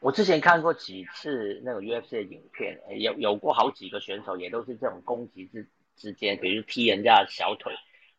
[0.00, 7.72] 我之前看过几次那个 UFC 的影片，有有过好几个选手也都是这种攻击之之间，比如踢人家小腿，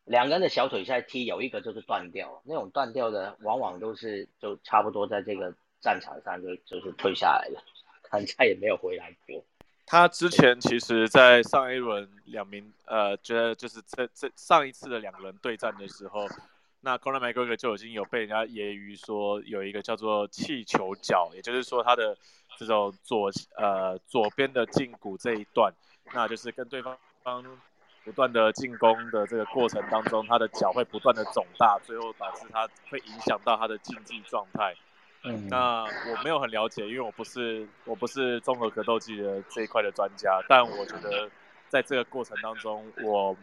[0.06, 7.64] 两个人的小腿在踢，有一个就是断掉，那种断掉的往往都是就差不多在这个战场上就就是退下来了，
[8.04, 9.44] 看再也没有回来过。
[9.86, 16.28] 他之前其实，在上一轮两名呃，觉得就是这这上一次的两个人对战的时候。
[16.86, 22.18] 那 Conor McGregor 就已经有被人家揶揄说有一个叫做气球脚，也就是说他的
[22.58, 25.74] 这种左呃左边的胫骨这一段，
[26.14, 27.42] 那就是跟对方方
[28.04, 34.76] 不断的进攻的这个过程当中，他的脚会不断的肿大，最后导致他会影响到他的竞技状态。
[35.24, 41.30] 嗯，那我没有很了解，因为我不是我不是综合格斗技的这一块的专家，但我觉得
[41.70, 43.36] 在这个过程当中，我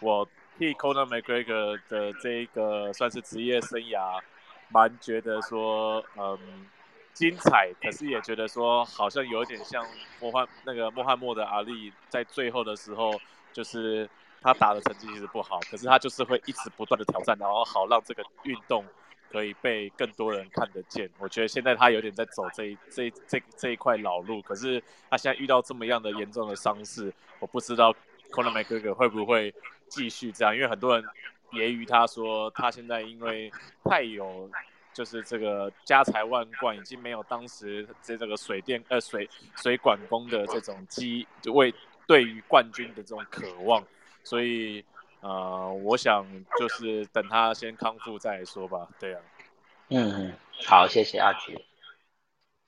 [0.00, 0.28] 我。
[0.58, 4.20] 替 Conor McGregor 的这一个算是职业生涯，
[4.68, 6.68] 蛮觉得说，嗯，
[7.14, 9.82] 精彩，可是也觉得说，好像有点像
[10.20, 13.18] 莫汉那个穆罕默德阿利在最后的时候，
[13.52, 14.08] 就是
[14.40, 18.84] 他打的成绩其实不好，可是他就是会一直不断的挑战，然后好让这个运动
[19.30, 21.08] 可以被更多人看得见。
[21.18, 27.94] 我觉得现在他有点在走这这这这一块老路，可是他现在遇到这么样的严重的伤势，我不知道
[28.30, 29.54] Conor m c g r g 会不会。
[29.94, 31.04] 继续这样，因为很多人
[31.50, 33.52] 揶揄他说，他现在因为
[33.84, 34.50] 太有，
[34.94, 41.70] 就是这个家财万贯，已经没有当时这这个水电呃水水管工的这种机，就为
[42.06, 43.84] 对于冠军的这种渴望，
[44.24, 44.84] 所以
[45.20, 46.26] 呃，我想
[46.58, 48.88] 就是等他先康复再说吧。
[48.98, 49.22] 对啊，
[49.88, 50.36] 嗯，
[50.66, 51.64] 好，谢谢阿菊。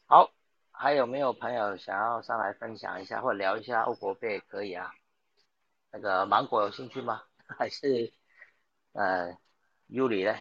[0.07, 0.31] 好，
[0.71, 4.39] 还有没有朋友想要上来分享一下或聊一下欧国杯？
[4.49, 4.93] 可以啊。
[5.91, 7.23] 那个芒果有兴趣吗？
[7.47, 8.13] 还是
[8.93, 9.37] 呃
[9.89, 10.37] 尤里呢？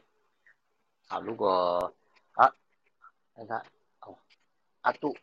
[1.07, 1.93] 好，如果
[2.33, 2.53] 啊，
[3.35, 3.65] 看看
[4.01, 4.17] 哦，
[4.81, 5.15] 阿杜，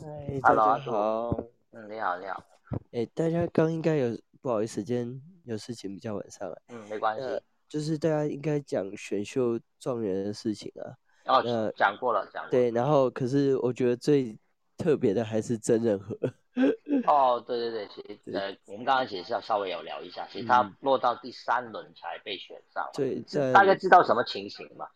[0.00, 1.30] 嗨，大家好，
[1.72, 2.42] 嗯，你好，你好，
[2.92, 7.16] 哎，大家刚应该有不好意思，今天有事情比较晚上来，嗯，没关。
[7.20, 10.94] 系，就是大家应该讲选秀状元的事情啊，
[11.26, 14.38] 哦，讲过了，讲过，对，然后可是我觉得最
[14.76, 16.16] 特别的还是真人和。
[17.06, 22.88] 哦，对对对，其实呃，我们刚刚其实要稍微有聊一下，其实他落到第三轮才被选上。
[22.92, 24.86] 对，大概知道什么情形吗？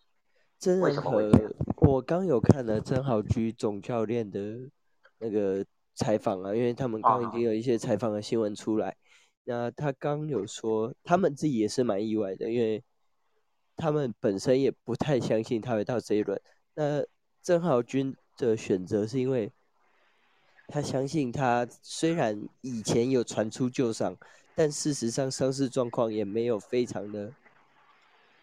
[0.58, 1.28] 真人和
[1.78, 4.38] 我刚有看了曾豪居总教练的
[5.22, 8.94] 那个采访啊，因为他们刚已经有一些采访的新闻出来，
[9.44, 12.84] 那他刚有说他们自己也是蛮意外的，因为
[13.76, 16.38] 他们本身也不太相信他会到这一轮。
[16.74, 17.02] 那
[17.40, 19.50] 曾浩君的选择是因为。
[20.68, 24.16] 他相信，他虽然以前有传出旧伤，
[24.54, 27.30] 但事实上伤势状况也没有非常的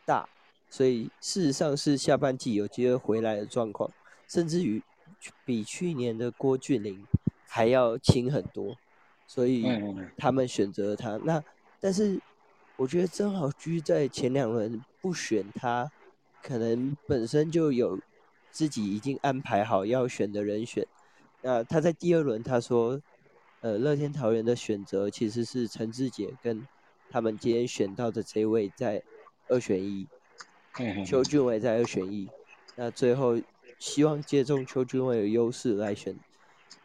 [0.05, 0.29] 大，
[0.69, 3.89] 所以事实上是下半季有机会回来的状况，
[4.27, 4.79] 甚至于
[5.45, 7.05] 比去年的郭俊霖
[7.47, 8.77] 还要轻很多，
[9.27, 9.65] 所以
[10.17, 11.17] 他们选择他。
[11.23, 11.43] 那
[11.79, 12.19] 但是
[12.75, 15.91] 我觉得曾豪居在前两轮不选他，
[16.41, 17.99] 可能本身就有
[18.51, 20.85] 自己已经安排好要选的人选。
[21.41, 23.01] 那他在第二轮他说，
[23.61, 26.65] 呃，乐天桃园的选择其实是陈志杰跟
[27.09, 29.01] 他们今天选到的这位在
[29.47, 30.07] 二选一，
[31.05, 32.29] 邱俊伟在二选一，
[32.75, 33.37] 那最后
[33.79, 36.15] 希望借重邱俊伟的优势来选，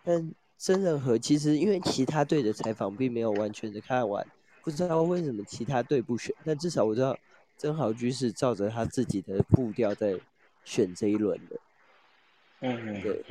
[0.02, 4.26] 但真仁和其实因为其他队的采访并没有完全的看完，
[4.62, 7.18] 不知道为什么其他队不选，但至少我知道
[7.56, 10.18] 曾豪居是照着他自己的步调在
[10.64, 11.56] 选这一轮的。
[12.60, 13.22] 嗯，对，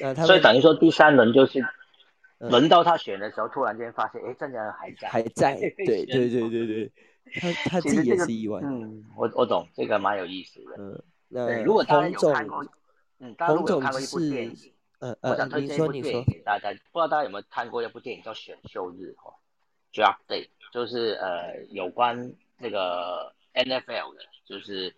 [0.00, 1.64] 那他所以等于说第三轮就是
[2.38, 6.92] 轮到他选的时候，突然间发现，哎，郑家人还在，还在，对对对对对，
[7.40, 8.60] 他他自己也是意外。
[8.64, 10.74] 嗯，我我懂，这个蛮有意思的。
[10.76, 12.66] 嗯，那如果大家有看过，
[13.22, 14.56] 嗯，大家如果看过一部电影，
[14.98, 19.32] 呃呃，我想推荐一部电影给大家，不知道大家有没有看过一部电影叫《选秀日》哦
[19.92, 24.94] ，Draft Day，就是呃有关那个 NFL 的，就是。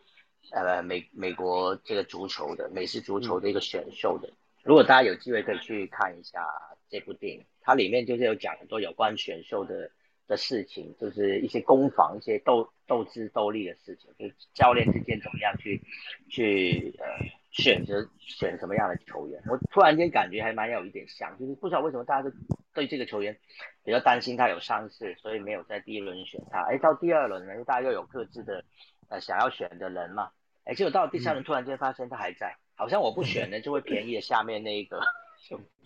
[0.51, 4.29] 呃，美美国这个足球的美式足球的一个选秀的，
[4.63, 6.47] 如果大家有机会可以去看一下
[6.91, 9.91] 这部电影，它里面就是有讲很多有关选秀的
[10.29, 15.81] 的事情，就是一些攻防、一些斗斗智斗力的事情，就是教练之间怎么样去
[16.29, 17.07] 去呃
[17.55, 19.43] 选择选什么样的球员。
[19.49, 22.31] 我突然间感觉还蛮有一点像，就是不知道为什么大家都
[22.75, 23.35] 对这个球员
[23.83, 26.61] 比较担心他有伤势，所以没有在第一轮选他。
[26.71, 28.63] 哎，到第二轮呢，大家又有各自的。
[29.11, 30.31] 呃，想要选的人嘛，
[30.65, 34.99] 哎，结果到第三轮突然间发现他还在，好像我不选呢就会便宜了下面那一个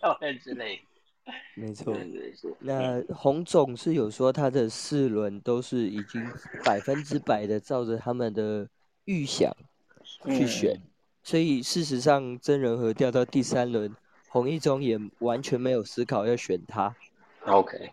[0.01, 0.81] 教练之类。
[1.57, 1.93] 没错。
[2.61, 6.25] 那洪总是有说他的四轮都是已经
[6.65, 8.69] 百分之百的照着他们的
[9.07, 9.53] 预想
[10.27, 10.81] 去选，
[11.23, 13.95] 所以事实上真人和掉到第三轮，
[14.29, 16.95] 洪一中也完全没有思考要选他。
[17.45, 17.93] OK，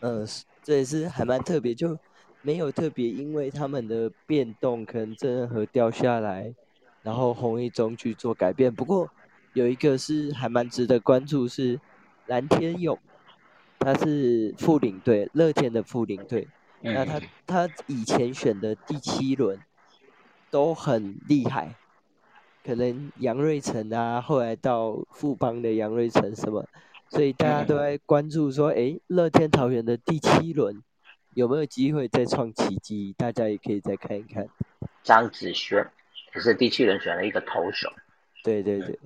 [0.00, 0.26] 嗯，
[0.62, 1.98] 这也是还蛮特别就。
[2.44, 6.52] 没有特别，因为他们的变动可能真人和掉下来，
[7.04, 8.74] 然后红一中去做改变。
[8.74, 9.08] 不过
[9.52, 11.78] 有一个是还蛮值得关注，是
[12.26, 12.98] 蓝天勇，
[13.78, 16.48] 他是副领队，乐天的副领队。
[16.80, 19.60] 那他他以前选的第七轮
[20.50, 21.76] 都很厉害，
[22.64, 26.64] 可能杨瑞成啊，后来到富邦的杨瑞成什么，
[27.08, 30.82] 所以大家都在关注说，哎，乐天桃园的第七轮。
[31.34, 33.14] 有没有机会再创奇迹？
[33.16, 34.46] 大家也可以再看一看。
[35.02, 35.82] 张子萱，
[36.30, 37.90] 可是第七轮选了一个投手。
[38.44, 38.98] 对对对，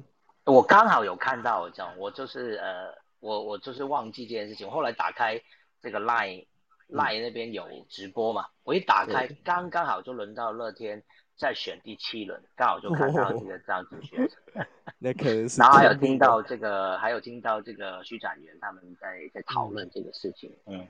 [0.45, 4.69] 我刚好有看到这样，我就是呃，我我就是忘记这件事情。
[4.69, 5.40] 后来打开
[5.81, 6.45] 这个 Line
[6.90, 11.05] Line 那边有直播嘛，我一打开，刚刚好就轮到乐天
[11.37, 14.29] 在选第七轮，刚好就看到这个张子萱。
[14.99, 15.61] 那可能是。
[15.62, 20.87] 然后还有听到这个，还有听到这个徐展元他们在在讨论这个事情，嗯。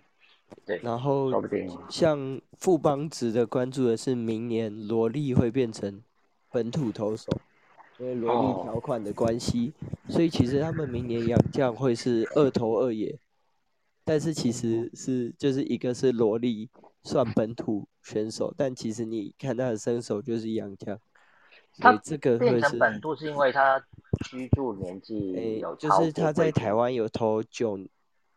[0.65, 1.43] 对，然后
[1.89, 6.01] 像富邦值得关注的是，明年罗莉会变成
[6.53, 7.33] 本土投手，
[7.99, 9.73] 因为罗莉条款的关系，
[10.09, 13.19] 所以其实他们明年杨将会是二投二野，
[14.05, 16.69] 但是其实是就是一个是罗莉
[17.07, 20.99] 算本土选手，但其实你看他的身手就是杨将，
[21.73, 23.81] 所以这个变成本土是因为他
[24.29, 27.79] 居住年纪有就是他在台湾有投九，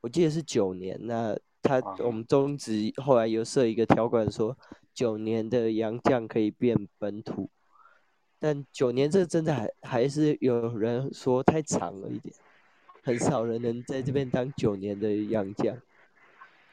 [0.02, 1.38] 我记得是九年那。
[1.62, 4.58] 他我们中职后来有设一个条款，说
[4.94, 7.50] 九年的洋将可以变本土，
[8.40, 12.34] 但九年这真的还还是有人说太长了一点，
[13.04, 15.78] 很少人能在这边当九年的洋将。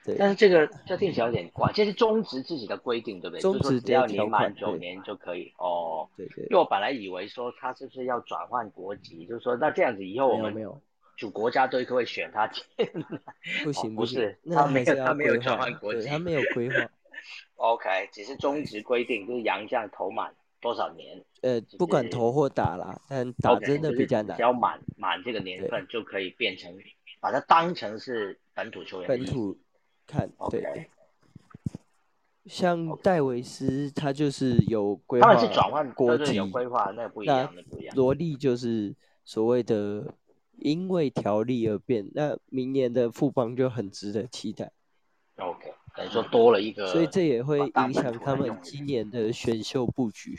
[0.07, 3.41] 对，但是这个这听起来有点怪，这是中职自己的规定，对不对？
[3.41, 6.09] 中职只要你满九年就可以哦。
[6.17, 6.45] 对对。
[6.45, 10.81] 因为我本来以为说他是不是要转换国籍，就是说那这样子以后我们没有。
[11.17, 13.19] 主国家队会选他进来，
[13.65, 16.77] 不行不是，他没有他没有转换国籍，他没有规划。
[17.55, 26.71] OK，只是中职规定就是洋将投满多少年，呃，不管投或打啦，但打真的比较难，只要满满这个年份就可以变成
[27.19, 29.09] 把它当成是本土球员。
[29.09, 29.57] 本土
[30.07, 30.89] 看，对。
[32.47, 37.97] 像戴维斯，他就是有规划，他们是转换国籍，有规划，那不一样，那不一样。
[37.97, 38.95] 罗莉就是
[39.25, 40.15] 所谓的
[40.59, 44.71] 因为条例而变，那明年的富邦就很值得期待。
[45.39, 50.39] OK，等于说多了一个，所以这也会影响他们今年的选秀布局。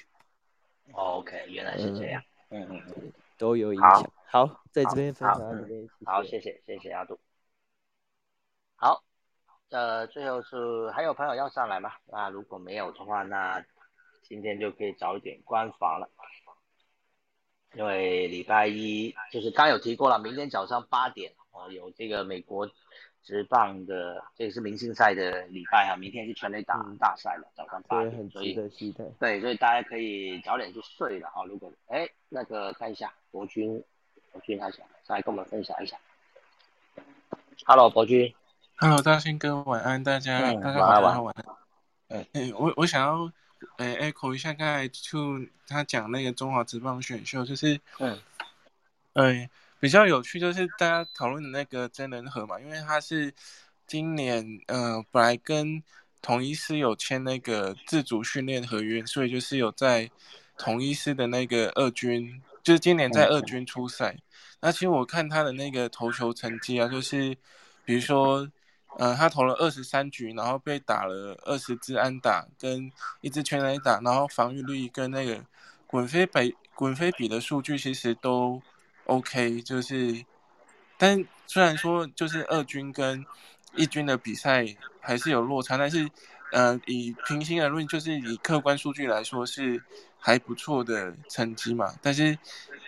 [0.94, 4.10] OK，原来是这样，嗯嗯嗯，都有影响。
[4.28, 7.20] 好，在这边分享到这边，好，谢谢谢谢阿杜。
[9.70, 9.78] 好。
[9.78, 11.92] 呃，最后是还有朋友要上来吗？
[12.08, 13.64] 那如果没有的话，那
[14.24, 16.10] 今天就可以早一点关房了，
[17.74, 22.70] 因为礼拜一就是刚有提过了，明天早上八点哦，有这个美国
[23.24, 28.54] 职棒的，这个是明星赛的礼拜啊，明天是全垒打大赛了，早上八点，所以
[29.20, 31.44] 对，所以大家可以早点去睡了啊。
[31.46, 33.84] 如果哎那个看一下博君，
[34.32, 35.98] 博君他想上来跟我们分享一下
[37.66, 38.34] ，Hello，博君。
[38.80, 41.36] Hello，大兴哥，晚安，大家，大家晚安，晚
[42.10, 42.24] 安。
[42.34, 43.32] 哎，我我想要，
[43.78, 48.20] 哎，echo 一下刚才就他讲那个中华职棒选秀，就是，嗯，
[49.14, 49.50] 哎，
[49.80, 53.34] 比较有趣，就是大家讨论的那个真人和嘛，因为他是
[53.88, 55.82] 今年，呃，本来跟
[56.22, 60.08] 同一师有签那个自主训练合约，所以就是有在
[60.56, 64.16] 同一师的那个二军，就是今年在二军出赛。
[64.62, 67.36] 那其实我看他的那个投球成绩啊，就是
[67.84, 68.48] 比如说。
[69.00, 72.92] 呃，他投了二十三局，然后被打了二十支安打，跟
[73.22, 75.40] 一支全垒打，然后防御率跟那个
[75.86, 78.60] 滚飞比滚飞比的数据其实都
[79.06, 80.26] OK，就是，
[80.98, 83.24] 但虽然说就是二军跟
[83.76, 84.66] 一军的比赛
[85.00, 86.10] 还是有落差，但是
[86.52, 89.80] 呃，以平心而论，就是以客观数据来说是
[90.18, 91.94] 还不错的成绩嘛。
[92.02, 92.36] 但是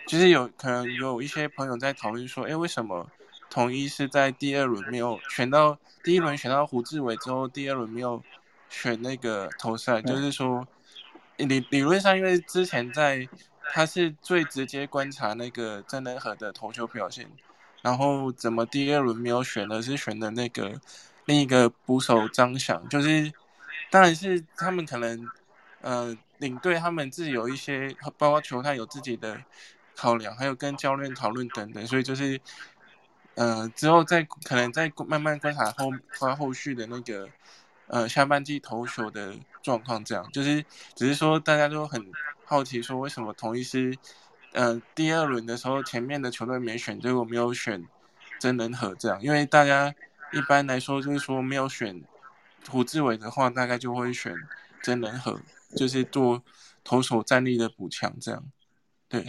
[0.08, 3.08] 就是有可能有一些朋友在讨论说，哎，为什么？
[3.50, 8.22] 统一是在第二轮没有选到，第一轮选到胡志伟之后，第二轮没有
[8.68, 10.66] 选那个投赛，就是说
[11.36, 13.28] 理理论上，因为之前在
[13.72, 17.28] 他是最直接观察那个郑能和的投球表现，
[17.82, 20.80] 然后怎么第二轮没有选的是选的那个
[21.24, 23.32] 另一个捕手张翔，就是
[23.90, 25.28] 当然是他们可能
[25.80, 29.42] 呃领队他们自己有一些，包括球探有自己的
[29.96, 32.40] 考量，还有跟教练讨论等等，所以就是。
[33.34, 37.28] 呃，之后再可能再慢慢观察后发后续的那个
[37.86, 40.28] 呃下半季投手的状况，这样。
[40.32, 40.64] 就是
[40.94, 42.04] 只是说大家都很
[42.44, 43.96] 好奇，说为什么同一师
[44.52, 47.86] 呃第二轮的时候前面的球队没选，结果没有选
[48.38, 49.94] 真人和这样，因为大家
[50.32, 52.02] 一般来说就是说没有选
[52.68, 54.34] 胡志伟的话，大概就会选
[54.82, 55.40] 真人和，
[55.76, 56.42] 就是做
[56.84, 58.44] 投手战力的补强这样，
[59.08, 59.24] 对。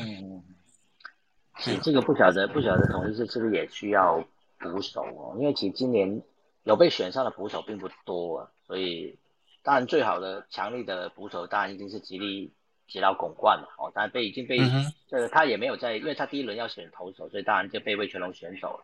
[1.84, 4.24] 这个不晓得，不晓得统一是是不是也需要
[4.60, 5.36] 捕手哦？
[5.38, 6.22] 因为其实今年
[6.64, 9.18] 有被选上的捕手并不多啊，所以
[9.62, 12.52] 当然最好的强力的捕手当然一定是吉利
[12.88, 13.92] 吉劳拱冠了哦。
[13.94, 14.60] 当然被已经被
[15.08, 18.84] 这个他也没有在，因为他第一轮要选投手，所以当然就被魏全龙选走了。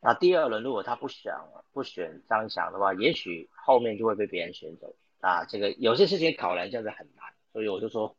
[0.00, 1.34] 那第二轮如果他不选
[1.72, 5.44] 不选张翔的话，也许后面就会被别人选走啊。
[5.46, 8.14] 这个有些事情考量真的很难，所以我就说。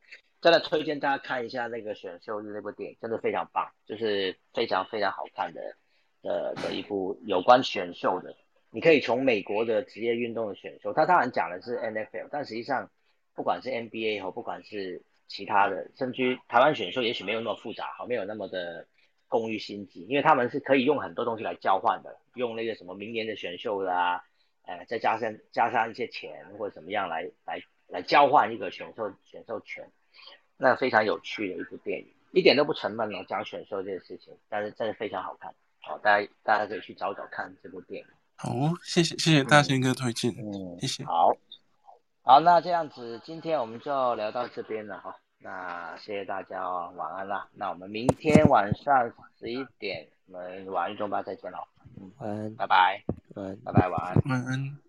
[0.45, 5.75] 真的推荐大家看一下那个选秀日那部电影，真的非常棒，就是非常非常好看的
[6.21, 8.35] 的的一部有关选秀的。
[8.69, 12.91] 你可以从美国的职业运动的选秀，他当然讲的是 NFL，但实际上
[13.33, 18.85] 不管是 NBA 和不管是其他的，甚至台湾选秀也许没有那么复杂，好没有那么的
[19.27, 24.23] 工于心计，因为他们是可以用很多东西来交换的，用那个什么明年的选秀啦，
[24.67, 29.91] 呃，再加上加上一些钱或者怎么样来来来交换一个选秀选秀权。
[30.57, 38.07] 那非常有趣的一部电影，一点都不沉闷哦，讲选秀这件事情，但是真的非常好看，好，大家大家可以去找找看这部电影。
[38.37, 38.51] 好，
[38.83, 41.03] 谢谢谢谢大兴哥推荐，嗯，谢谢。
[41.05, 41.35] 好，
[42.21, 51.59] 好，那这样子今天我们就聊到这边了哈，那谢谢大家哦，晚安啦，那我们明天晚上十一点，我们晚安中吧再见喽，
[52.17, 53.03] 晚安，拜拜，
[53.35, 54.84] 晚安，拜拜，晚安，晚安。